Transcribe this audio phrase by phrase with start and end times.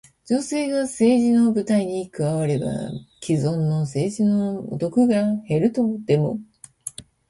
[0.25, 2.65] 女性が政治の舞台に加われば、
[3.21, 6.39] 既存の政治の毒が減るとでも？